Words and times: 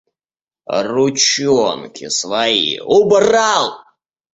Ручонки 0.87 2.09
свои 2.09 2.79
убрал! 2.79 3.77